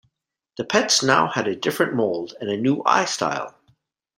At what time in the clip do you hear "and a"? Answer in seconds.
2.41-2.57